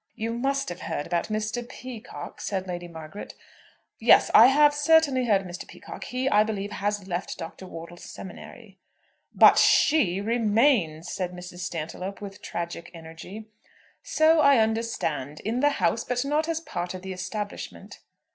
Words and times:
"You 0.15 0.33
must 0.33 0.69
have 0.69 0.79
heard 0.81 1.05
about 1.05 1.27
Mr. 1.27 1.61
Peacocke," 1.61 2.41
said 2.41 2.65
Lady 2.65 2.87
Margaret. 2.87 3.35
"Yes; 3.99 4.31
I 4.33 4.47
have 4.47 4.73
certainly 4.73 5.25
heard 5.27 5.41
of 5.41 5.47
Mr. 5.47 5.67
Peacocke. 5.67 6.05
He, 6.05 6.27
I 6.27 6.43
believe, 6.43 6.71
has 6.71 7.07
left 7.07 7.37
Dr. 7.37 7.67
Wortle's 7.67 8.05
seminary." 8.05 8.79
"But 9.35 9.59
she 9.59 10.19
remains!" 10.19 11.11
said 11.13 11.33
Mrs. 11.33 11.59
Stantiloup, 11.59 12.19
with 12.19 12.41
tragic 12.41 12.89
energy. 12.95 13.51
"So 14.01 14.39
I 14.39 14.57
understand; 14.57 15.39
in 15.41 15.59
the 15.59 15.69
house; 15.69 16.03
but 16.03 16.25
not 16.25 16.49
as 16.49 16.61
part 16.61 16.95
of 16.95 17.03
the 17.03 17.13
establishment." 17.13 17.99